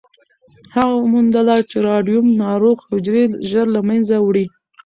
هغې 0.73 0.95
وموندله 1.03 1.55
چې 1.69 1.77
راډیوم 1.89 2.27
ناروغ 2.43 2.77
حجرې 2.89 3.23
ژر 3.49 3.65
له 3.75 3.81
منځه 3.87 4.15
وړي. 4.25 4.45